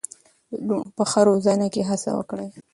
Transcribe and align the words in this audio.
د 0.49 0.51
لوڼو 0.67 0.93
په 0.97 1.03
ښه 1.11 1.21
روزنه 1.29 1.67
کې 1.73 1.81
هڅه 1.89 2.09
وکړئ. 2.15 2.49